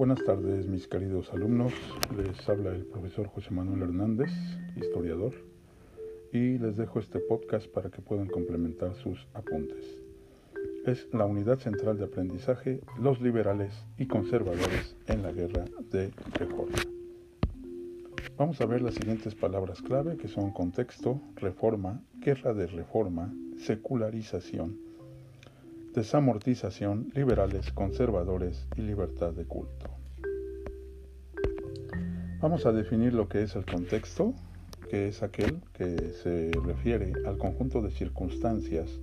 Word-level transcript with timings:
Buenas 0.00 0.24
tardes 0.24 0.66
mis 0.66 0.88
queridos 0.88 1.30
alumnos, 1.30 1.74
les 2.16 2.48
habla 2.48 2.70
el 2.70 2.86
profesor 2.86 3.26
José 3.26 3.50
Manuel 3.50 3.82
Hernández, 3.82 4.30
historiador, 4.74 5.34
y 6.32 6.56
les 6.56 6.78
dejo 6.78 7.00
este 7.00 7.18
podcast 7.18 7.66
para 7.68 7.90
que 7.90 8.00
puedan 8.00 8.28
complementar 8.28 8.94
sus 8.94 9.28
apuntes. 9.34 9.84
Es 10.86 11.06
la 11.12 11.26
unidad 11.26 11.58
central 11.58 11.98
de 11.98 12.04
aprendizaje, 12.04 12.80
los 12.98 13.20
liberales 13.20 13.74
y 13.98 14.06
conservadores 14.06 14.96
en 15.06 15.22
la 15.22 15.32
guerra 15.32 15.66
de 15.90 16.10
reforma. 16.32 16.78
Vamos 18.38 18.58
a 18.62 18.64
ver 18.64 18.80
las 18.80 18.94
siguientes 18.94 19.34
palabras 19.34 19.82
clave 19.82 20.16
que 20.16 20.28
son 20.28 20.50
contexto, 20.50 21.20
reforma, 21.36 22.02
guerra 22.20 22.54
de 22.54 22.68
reforma, 22.68 23.34
secularización, 23.58 24.78
desamortización, 25.94 27.10
liberales, 27.14 27.72
conservadores 27.72 28.66
y 28.76 28.82
libertad 28.82 29.32
de 29.32 29.44
culto. 29.44 29.90
Vamos 32.40 32.64
a 32.64 32.72
definir 32.72 33.12
lo 33.12 33.28
que 33.28 33.42
es 33.42 33.56
el 33.56 33.66
contexto, 33.66 34.34
que 34.88 35.08
es 35.08 35.22
aquel 35.22 35.60
que 35.72 35.96
se 36.22 36.52
refiere 36.64 37.12
al 37.26 37.38
conjunto 37.38 37.82
de 37.82 37.90
circunstancias 37.90 39.00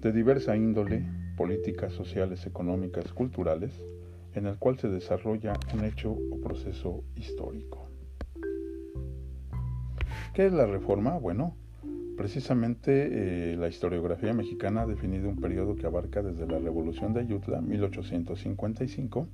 de 0.00 0.12
diversa 0.12 0.56
índole, 0.56 1.04
políticas, 1.36 1.92
sociales, 1.92 2.44
económicas, 2.44 3.12
culturales, 3.12 3.72
en 4.34 4.46
el 4.46 4.58
cual 4.58 4.78
se 4.78 4.88
desarrolla 4.88 5.52
un 5.74 5.84
hecho 5.84 6.10
o 6.10 6.40
proceso 6.40 7.04
histórico. 7.14 7.86
¿Qué 10.34 10.46
es 10.46 10.52
la 10.52 10.66
reforma? 10.66 11.18
Bueno, 11.18 11.54
precisamente 12.16 13.52
eh, 13.52 13.56
la 13.56 13.68
historiografía 13.68 14.32
mexicana 14.32 14.82
ha 14.82 14.86
definido 14.86 15.28
un 15.28 15.40
periodo 15.40 15.76
que 15.76 15.86
abarca 15.86 16.22
desde 16.22 16.46
la 16.46 16.58
Revolución 16.58 17.12
de 17.12 17.20
Ayutla, 17.20 17.60
1855, 17.60 19.28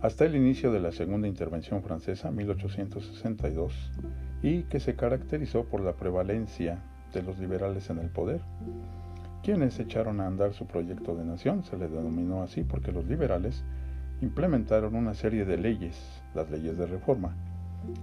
hasta 0.00 0.24
el 0.24 0.36
inicio 0.36 0.72
de 0.72 0.80
la 0.80 0.92
Segunda 0.92 1.28
Intervención 1.28 1.82
Francesa, 1.82 2.30
1862, 2.30 3.92
y 4.42 4.62
que 4.64 4.80
se 4.80 4.94
caracterizó 4.94 5.64
por 5.64 5.80
la 5.80 5.94
prevalencia 5.94 6.82
de 7.12 7.22
los 7.22 7.38
liberales 7.38 7.88
en 7.90 7.98
el 7.98 8.10
poder. 8.10 8.40
Quienes 9.42 9.78
echaron 9.78 10.20
a 10.20 10.26
andar 10.26 10.52
su 10.52 10.66
proyecto 10.66 11.16
de 11.16 11.24
nación 11.24 11.64
se 11.64 11.78
le 11.78 11.88
denominó 11.88 12.42
así 12.42 12.62
porque 12.62 12.92
los 12.92 13.06
liberales 13.06 13.64
implementaron 14.20 14.94
una 14.94 15.14
serie 15.14 15.44
de 15.44 15.56
leyes, 15.56 16.22
las 16.34 16.50
leyes 16.50 16.76
de 16.78 16.86
reforma, 16.86 17.36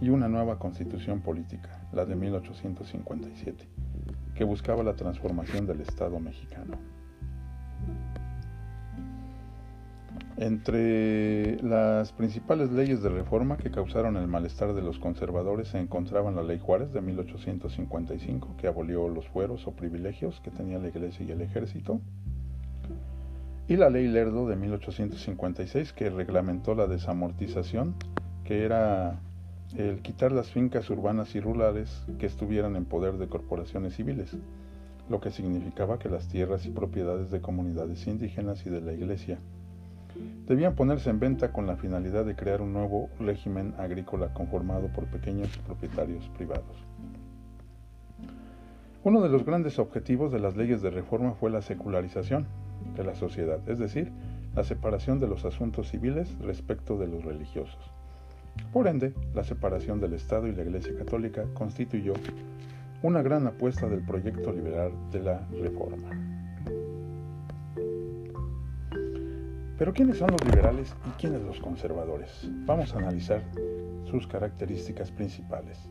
y 0.00 0.08
una 0.08 0.28
nueva 0.28 0.58
constitución 0.58 1.20
política, 1.20 1.86
la 1.92 2.04
de 2.04 2.16
1857, 2.16 3.68
que 4.34 4.44
buscaba 4.44 4.82
la 4.82 4.94
transformación 4.94 5.66
del 5.66 5.80
Estado 5.80 6.18
mexicano. 6.20 6.78
Entre 10.38 11.62
las 11.62 12.12
principales 12.12 12.70
leyes 12.70 13.02
de 13.02 13.08
reforma 13.08 13.56
que 13.56 13.70
causaron 13.70 14.18
el 14.18 14.26
malestar 14.26 14.74
de 14.74 14.82
los 14.82 14.98
conservadores 14.98 15.68
se 15.68 15.78
encontraban 15.78 16.36
la 16.36 16.42
Ley 16.42 16.58
Juárez 16.58 16.92
de 16.92 17.00
1855, 17.00 18.54
que 18.58 18.66
abolió 18.66 19.08
los 19.08 19.26
fueros 19.28 19.66
o 19.66 19.72
privilegios 19.72 20.40
que 20.40 20.50
tenía 20.50 20.78
la 20.78 20.88
Iglesia 20.88 21.24
y 21.24 21.30
el 21.30 21.40
Ejército, 21.40 22.00
y 23.66 23.76
la 23.76 23.88
Ley 23.88 24.08
Lerdo 24.08 24.46
de 24.46 24.56
1856, 24.56 25.94
que 25.94 26.10
reglamentó 26.10 26.74
la 26.74 26.86
desamortización, 26.86 27.94
que 28.44 28.64
era 28.64 29.18
el 29.74 30.00
quitar 30.02 30.32
las 30.32 30.50
fincas 30.50 30.88
urbanas 30.90 31.34
y 31.34 31.40
rurales 31.40 32.04
que 32.18 32.26
estuvieran 32.26 32.76
en 32.76 32.84
poder 32.84 33.18
de 33.18 33.28
corporaciones 33.28 33.94
civiles, 33.94 34.36
lo 35.08 35.20
que 35.20 35.30
significaba 35.30 35.98
que 35.98 36.08
las 36.08 36.28
tierras 36.28 36.66
y 36.66 36.70
propiedades 36.70 37.30
de 37.30 37.40
comunidades 37.40 38.06
indígenas 38.06 38.64
y 38.66 38.70
de 38.70 38.80
la 38.80 38.92
Iglesia 38.92 39.38
debían 40.46 40.74
ponerse 40.74 41.10
en 41.10 41.20
venta 41.20 41.52
con 41.52 41.66
la 41.66 41.76
finalidad 41.76 42.24
de 42.24 42.36
crear 42.36 42.62
un 42.62 42.72
nuevo 42.72 43.10
régimen 43.20 43.74
agrícola 43.78 44.32
conformado 44.32 44.88
por 44.88 45.06
pequeños 45.06 45.56
propietarios 45.58 46.28
privados. 46.30 46.76
Uno 49.04 49.20
de 49.20 49.28
los 49.28 49.44
grandes 49.44 49.78
objetivos 49.78 50.32
de 50.32 50.40
las 50.40 50.56
leyes 50.56 50.82
de 50.82 50.90
reforma 50.90 51.32
fue 51.34 51.50
la 51.50 51.62
secularización 51.62 52.46
de 52.96 53.04
la 53.04 53.14
sociedad, 53.14 53.60
es 53.68 53.78
decir, 53.78 54.10
la 54.54 54.64
separación 54.64 55.20
de 55.20 55.28
los 55.28 55.44
asuntos 55.44 55.90
civiles 55.90 56.36
respecto 56.40 56.96
de 56.96 57.06
los 57.08 57.24
religiosos. 57.24 57.95
Por 58.72 58.88
ende, 58.88 59.14
la 59.34 59.44
separación 59.44 60.00
del 60.00 60.14
Estado 60.14 60.46
y 60.46 60.54
la 60.54 60.62
Iglesia 60.62 60.94
Católica 60.96 61.44
constituyó 61.54 62.12
una 63.02 63.22
gran 63.22 63.46
apuesta 63.46 63.88
del 63.88 64.04
proyecto 64.04 64.52
liberal 64.52 64.92
de 65.12 65.20
la 65.20 65.46
Reforma. 65.50 66.10
Pero 69.78 69.92
¿quiénes 69.92 70.16
son 70.18 70.30
los 70.30 70.44
liberales 70.44 70.94
y 71.06 71.10
quiénes 71.20 71.42
los 71.42 71.60
conservadores? 71.60 72.48
Vamos 72.64 72.94
a 72.94 72.98
analizar 72.98 73.42
sus 74.10 74.26
características 74.26 75.10
principales. 75.10 75.88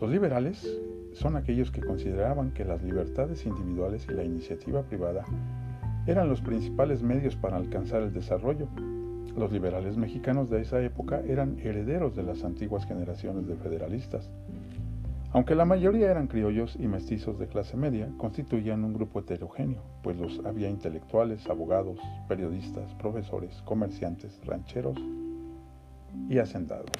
Los 0.00 0.10
liberales 0.10 0.66
son 1.12 1.36
aquellos 1.36 1.70
que 1.70 1.82
consideraban 1.82 2.52
que 2.52 2.64
las 2.64 2.82
libertades 2.82 3.44
individuales 3.44 4.06
y 4.08 4.14
la 4.14 4.24
iniciativa 4.24 4.82
privada 4.82 5.24
eran 6.06 6.28
los 6.28 6.40
principales 6.40 7.02
medios 7.02 7.36
para 7.36 7.56
alcanzar 7.56 8.02
el 8.02 8.12
desarrollo 8.12 8.68
los 9.36 9.52
liberales 9.52 9.96
mexicanos 9.96 10.50
de 10.50 10.62
esa 10.62 10.80
época 10.82 11.20
eran 11.26 11.58
herederos 11.60 12.14
de 12.14 12.22
las 12.22 12.44
antiguas 12.44 12.86
generaciones 12.86 13.46
de 13.46 13.56
federalistas. 13.56 14.30
Aunque 15.32 15.54
la 15.54 15.64
mayoría 15.64 16.10
eran 16.10 16.28
criollos 16.28 16.76
y 16.78 16.86
mestizos 16.86 17.38
de 17.38 17.46
clase 17.46 17.76
media, 17.76 18.08
constituían 18.16 18.84
un 18.84 18.94
grupo 18.94 19.20
heterogéneo, 19.20 19.82
pues 20.02 20.16
los 20.16 20.40
había 20.46 20.70
intelectuales, 20.70 21.46
abogados, 21.48 21.98
periodistas, 22.28 22.94
profesores, 22.94 23.60
comerciantes, 23.66 24.40
rancheros 24.46 24.96
y 26.30 26.38
hacendados. 26.38 26.90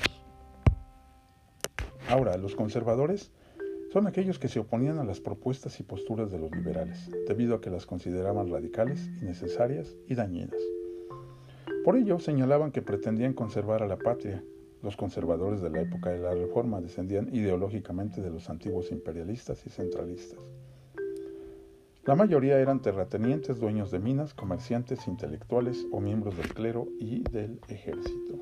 Ahora, 2.08 2.36
los 2.36 2.54
conservadores 2.54 3.32
son 3.90 4.06
aquellos 4.06 4.38
que 4.38 4.48
se 4.48 4.60
oponían 4.60 4.98
a 4.98 5.04
las 5.04 5.20
propuestas 5.20 5.80
y 5.80 5.82
posturas 5.82 6.30
de 6.30 6.38
los 6.38 6.50
liberales, 6.50 7.10
debido 7.26 7.54
a 7.54 7.60
que 7.60 7.70
las 7.70 7.86
consideraban 7.86 8.50
radicales, 8.50 9.08
innecesarias 9.22 9.96
y 10.06 10.14
dañinas. 10.14 10.60
Por 11.86 11.96
ello 11.96 12.18
señalaban 12.18 12.72
que 12.72 12.82
pretendían 12.82 13.32
conservar 13.32 13.80
a 13.80 13.86
la 13.86 13.96
patria. 13.96 14.42
Los 14.82 14.96
conservadores 14.96 15.60
de 15.60 15.70
la 15.70 15.82
época 15.82 16.10
de 16.10 16.18
la 16.18 16.34
Reforma 16.34 16.80
descendían 16.80 17.32
ideológicamente 17.32 18.20
de 18.20 18.28
los 18.28 18.50
antiguos 18.50 18.90
imperialistas 18.90 19.64
y 19.64 19.70
centralistas. 19.70 20.40
La 22.04 22.16
mayoría 22.16 22.58
eran 22.58 22.82
terratenientes, 22.82 23.60
dueños 23.60 23.92
de 23.92 24.00
minas, 24.00 24.34
comerciantes, 24.34 25.06
intelectuales 25.06 25.86
o 25.92 26.00
miembros 26.00 26.36
del 26.36 26.52
clero 26.52 26.88
y 26.98 27.22
del 27.30 27.60
ejército. 27.68 28.34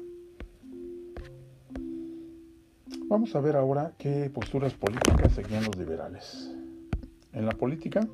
Vamos 3.08 3.36
a 3.36 3.40
ver 3.40 3.56
ahora 3.56 3.92
qué 3.98 4.30
posturas 4.30 4.72
políticas 4.72 5.34
seguían 5.34 5.66
los 5.66 5.76
liberales. 5.76 6.50
En 7.34 7.44
la 7.44 7.52
política, 7.52 8.08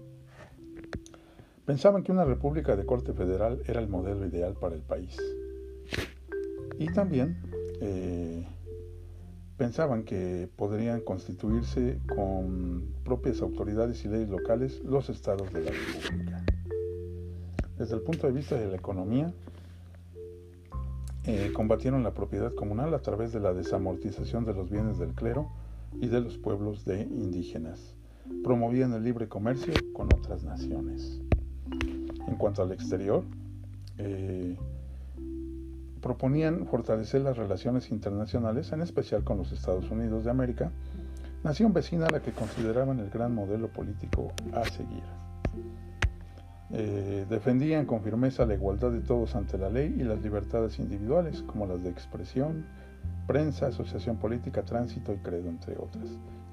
Pensaban 1.64 2.02
que 2.02 2.12
una 2.12 2.24
república 2.24 2.76
de 2.76 2.84
corte 2.84 3.12
federal 3.12 3.62
era 3.66 3.80
el 3.80 3.88
modelo 3.88 4.26
ideal 4.26 4.54
para 4.54 4.74
el 4.74 4.82
país. 4.82 5.16
Y 6.78 6.86
también 6.86 7.36
eh, 7.80 8.46
pensaban 9.56 10.04
que 10.04 10.48
podrían 10.56 11.02
constituirse 11.02 11.98
con 12.14 12.94
propias 13.04 13.42
autoridades 13.42 14.04
y 14.04 14.08
leyes 14.08 14.30
locales 14.30 14.82
los 14.84 15.10
estados 15.10 15.52
de 15.52 15.60
la 15.62 15.70
república. 15.70 16.44
Desde 17.78 17.94
el 17.94 18.02
punto 18.02 18.26
de 18.26 18.32
vista 18.32 18.56
de 18.56 18.68
la 18.68 18.76
economía, 18.76 19.32
eh, 21.24 21.52
combatieron 21.52 22.02
la 22.02 22.14
propiedad 22.14 22.54
comunal 22.54 22.94
a 22.94 23.02
través 23.02 23.32
de 23.32 23.40
la 23.40 23.52
desamortización 23.52 24.46
de 24.46 24.54
los 24.54 24.70
bienes 24.70 24.98
del 24.98 25.12
clero 25.12 25.50
y 26.00 26.06
de 26.08 26.22
los 26.22 26.38
pueblos 26.38 26.84
de 26.86 27.02
indígenas. 27.02 27.94
Promovían 28.42 28.94
el 28.94 29.04
libre 29.04 29.28
comercio 29.28 29.74
con 29.92 30.06
otras 30.14 30.42
naciones. 30.42 31.20
En 32.26 32.34
cuanto 32.36 32.62
al 32.62 32.72
exterior, 32.72 33.24
eh, 33.98 34.56
proponían 36.00 36.66
fortalecer 36.66 37.20
las 37.20 37.36
relaciones 37.36 37.90
internacionales, 37.90 38.72
en 38.72 38.80
especial 38.80 39.24
con 39.24 39.38
los 39.38 39.52
Estados 39.52 39.90
Unidos 39.90 40.24
de 40.24 40.30
América, 40.30 40.70
nación 41.44 41.72
vecina 41.72 42.06
a 42.06 42.10
la 42.10 42.20
que 42.20 42.32
consideraban 42.32 42.98
el 42.98 43.10
gran 43.10 43.34
modelo 43.34 43.68
político 43.68 44.32
a 44.52 44.64
seguir. 44.64 45.02
Eh, 46.72 47.26
defendían 47.28 47.84
con 47.84 48.02
firmeza 48.02 48.46
la 48.46 48.54
igualdad 48.54 48.92
de 48.92 49.00
todos 49.00 49.34
ante 49.34 49.58
la 49.58 49.68
ley 49.68 49.94
y 49.98 50.04
las 50.04 50.22
libertades 50.22 50.78
individuales, 50.78 51.42
como 51.42 51.66
las 51.66 51.82
de 51.82 51.90
expresión, 51.90 52.64
prensa, 53.26 53.66
asociación 53.66 54.16
política, 54.16 54.62
tránsito 54.62 55.12
y 55.12 55.18
credo, 55.18 55.48
entre 55.48 55.76
otras. 55.76 56.08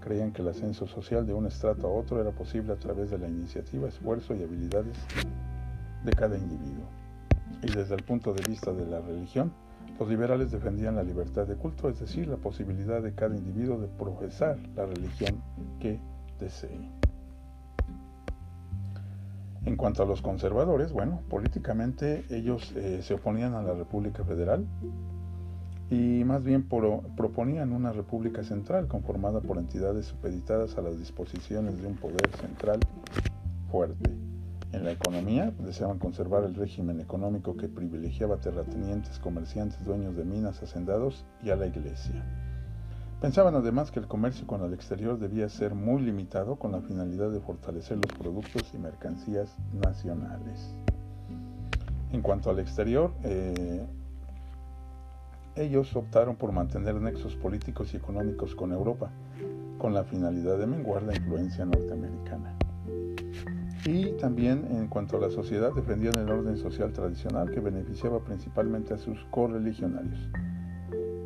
Creían 0.07 0.31
que 0.31 0.41
el 0.41 0.47
ascenso 0.47 0.87
social 0.87 1.27
de 1.27 1.33
un 1.33 1.47
estrato 1.47 1.85
a 1.85 1.91
otro 1.91 2.21
era 2.21 2.31
posible 2.31 2.71
a 2.71 2.77
través 2.77 3.11
de 3.11 3.17
la 3.17 3.27
iniciativa, 3.27 3.89
esfuerzo 3.89 4.33
y 4.33 4.41
habilidades 4.41 4.95
de 6.05 6.13
cada 6.13 6.37
individuo. 6.37 6.85
Y 7.61 7.69
desde 7.69 7.95
el 7.95 8.03
punto 8.03 8.33
de 8.33 8.41
vista 8.47 8.71
de 8.71 8.85
la 8.85 9.01
religión, 9.01 9.51
los 9.99 10.07
liberales 10.07 10.49
defendían 10.49 10.95
la 10.95 11.03
libertad 11.03 11.45
de 11.45 11.55
culto, 11.55 11.89
es 11.89 11.99
decir, 11.99 12.29
la 12.29 12.37
posibilidad 12.37 13.01
de 13.01 13.15
cada 13.15 13.35
individuo 13.35 13.79
de 13.79 13.87
profesar 13.87 14.57
la 14.77 14.85
religión 14.85 15.41
que 15.81 15.99
desee. 16.39 16.89
En 19.65 19.75
cuanto 19.75 20.03
a 20.03 20.05
los 20.05 20.21
conservadores, 20.21 20.93
bueno, 20.93 21.19
políticamente 21.29 22.23
ellos 22.29 22.71
eh, 22.77 23.01
se 23.01 23.15
oponían 23.15 23.55
a 23.55 23.61
la 23.61 23.73
República 23.73 24.23
Federal 24.23 24.65
y 25.89 26.23
más 26.25 26.43
bien 26.43 26.67
proponían 26.67 27.71
una 27.71 27.93
república 27.93 28.43
central 28.43 28.87
conformada 28.87 29.39
por 29.39 29.57
entidades 29.57 30.07
supeditadas 30.07 30.77
a 30.77 30.81
las 30.81 30.99
disposiciones 30.99 31.81
de 31.81 31.87
un 31.87 31.95
poder 31.95 32.29
central 32.41 32.79
fuerte. 33.71 34.11
En 34.73 34.83
la 34.83 34.91
economía 34.91 35.53
deseaban 35.59 35.97
conservar 35.97 36.43
el 36.43 36.55
régimen 36.55 36.99
económico 36.99 37.55
que 37.55 37.69
privilegiaba 37.69 38.37
terratenientes, 38.37 39.17
comerciantes, 39.19 39.83
dueños 39.85 40.17
de 40.17 40.25
minas, 40.25 40.61
hacendados 40.61 41.25
y 41.41 41.51
a 41.51 41.55
la 41.55 41.67
iglesia. 41.67 42.25
Pensaban 43.21 43.55
además 43.55 43.89
que 43.89 43.99
el 43.99 44.07
comercio 44.07 44.45
con 44.45 44.61
el 44.63 44.73
exterior 44.73 45.17
debía 45.17 45.47
ser 45.47 45.73
muy 45.73 46.01
limitado 46.03 46.57
con 46.57 46.73
la 46.73 46.81
finalidad 46.81 47.31
de 47.31 47.39
fortalecer 47.39 47.97
los 47.97 48.15
productos 48.17 48.71
y 48.73 48.77
mercancías 48.77 49.55
nacionales. 49.73 50.75
En 52.11 52.21
cuanto 52.21 52.49
al 52.49 52.59
exterior, 52.59 53.13
eh, 53.23 53.85
ellos 55.57 55.95
optaron 55.95 56.35
por 56.35 56.51
mantener 56.51 56.95
nexos 56.95 57.35
políticos 57.35 57.93
y 57.93 57.97
económicos 57.97 58.55
con 58.55 58.71
Europa, 58.71 59.11
con 59.77 59.93
la 59.93 60.03
finalidad 60.03 60.57
de 60.57 60.67
menguar 60.67 61.03
la 61.03 61.15
influencia 61.15 61.65
norteamericana. 61.65 62.55
Y 63.85 64.11
también 64.17 64.67
en 64.71 64.87
cuanto 64.87 65.17
a 65.17 65.21
la 65.21 65.29
sociedad, 65.29 65.73
defendían 65.73 66.17
el 66.17 66.29
orden 66.29 66.57
social 66.57 66.91
tradicional 66.91 67.51
que 67.51 67.59
beneficiaba 67.59 68.23
principalmente 68.23 68.93
a 68.93 68.97
sus 68.97 69.23
correligionarios 69.31 70.29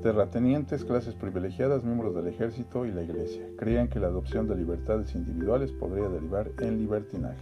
terratenientes, 0.01 0.83
clases 0.83 1.13
privilegiadas, 1.13 1.83
miembros 1.83 2.15
del 2.15 2.27
ejército 2.27 2.85
y 2.85 2.91
la 2.91 3.03
iglesia. 3.03 3.45
Creían 3.57 3.87
que 3.87 3.99
la 3.99 4.07
adopción 4.07 4.47
de 4.47 4.55
libertades 4.55 5.13
individuales 5.15 5.71
podría 5.71 6.09
derivar 6.09 6.51
en 6.59 6.79
libertinaje, 6.79 7.37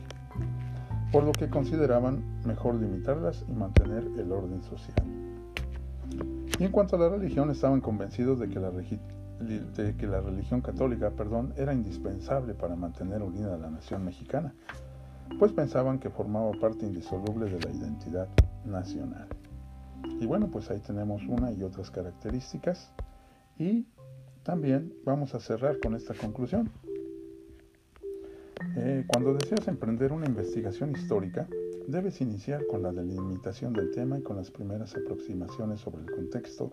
por 1.12 1.24
lo 1.24 1.32
que 1.32 1.50
consideraban 1.50 2.22
mejor 2.46 2.76
limitarlas 2.76 3.46
y 3.48 3.54
mantener 3.54 4.04
el 4.18 4.32
orden 4.32 4.62
social. 4.62 5.29
Y 6.58 6.64
en 6.64 6.72
cuanto 6.72 6.96
a 6.96 7.00
la 7.00 7.10
religión, 7.10 7.52
estaban 7.52 7.82
convencidos 7.82 8.40
de 8.40 8.50
que 8.50 8.60
la, 8.60 8.72
de 8.72 9.96
que 9.96 10.08
la 10.08 10.22
religión 10.22 10.62
católica 10.62 11.12
perdón, 11.12 11.54
era 11.56 11.74
indispensable 11.74 12.54
para 12.54 12.76
mantener 12.76 13.22
unida 13.22 13.56
a 13.56 13.58
la 13.58 13.70
nación 13.70 14.04
mexicana, 14.04 14.54
pues 15.38 15.52
pensaban 15.52 16.00
que 16.00 16.10
formaba 16.10 16.52
parte 16.60 16.86
indisoluble 16.86 17.46
de 17.46 17.60
la 17.60 17.72
identidad 17.72 18.28
nacional. 18.66 19.28
Y 20.20 20.26
bueno, 20.26 20.50
pues 20.52 20.70
ahí 20.70 20.80
tenemos 20.80 21.22
una 21.28 21.52
y 21.52 21.64
otras 21.64 21.92
características. 21.92 22.92
Y 23.58 23.86
también 24.44 24.94
vamos 25.06 25.36
a 25.36 25.40
cerrar 25.40 25.80
con 25.80 25.96
esta 25.96 26.14
conclusión. 26.14 26.72
Eh, 28.76 29.06
cuando 29.08 29.34
deseas 29.34 29.68
emprender 29.68 30.12
una 30.12 30.26
investigación 30.26 30.92
histórica, 30.92 31.48
debes 31.90 32.22
iniciar 32.22 32.66
con 32.68 32.84
la 32.84 32.92
delimitación 32.92 33.74
del 33.74 33.92
tema 33.92 34.20
y 34.20 34.22
con 34.22 34.38
las 34.38 34.52
primeras 34.52 34.96
aproximaciones 34.96 35.80
sobre 35.80 36.04
el 36.04 36.12
contexto 36.12 36.72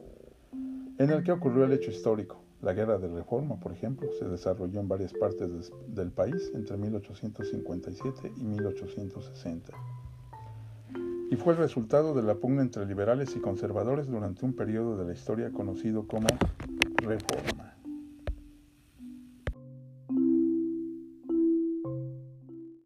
en 0.98 1.10
el 1.10 1.22
que 1.24 1.32
ocurrió 1.32 1.64
el 1.64 1.72
hecho 1.72 1.90
histórico. 1.90 2.42
La 2.62 2.72
guerra 2.72 2.98
de 2.98 3.08
reforma, 3.08 3.58
por 3.60 3.72
ejemplo, 3.72 4.08
se 4.18 4.26
desarrolló 4.26 4.80
en 4.80 4.88
varias 4.88 5.12
partes 5.12 5.72
del 5.88 6.10
país 6.10 6.50
entre 6.54 6.76
1857 6.76 8.32
y 8.36 8.44
1860 8.44 9.72
y 11.30 11.36
fue 11.36 11.54
el 11.54 11.58
resultado 11.58 12.14
de 12.14 12.22
la 12.22 12.36
pugna 12.36 12.62
entre 12.62 12.86
liberales 12.86 13.34
y 13.34 13.40
conservadores 13.40 14.06
durante 14.06 14.44
un 14.44 14.54
periodo 14.54 14.96
de 14.96 15.04
la 15.06 15.12
historia 15.12 15.50
conocido 15.50 16.06
como 16.06 16.28
Reforma. 17.02 17.55